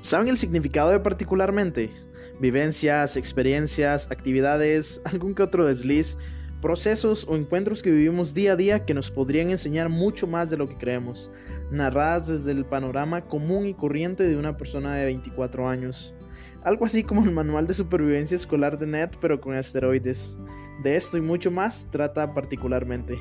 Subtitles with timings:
[0.00, 1.90] ¿Saben el significado de particularmente?
[2.40, 6.16] Vivencias, experiencias, actividades, algún que otro desliz,
[6.62, 10.56] procesos o encuentros que vivimos día a día que nos podrían enseñar mucho más de
[10.56, 11.30] lo que creemos,
[11.70, 16.14] narradas desde el panorama común y corriente de una persona de 24 años.
[16.62, 20.38] Algo así como el manual de supervivencia escolar de Ned, pero con asteroides.
[20.82, 23.18] De esto y mucho más trata particularmente.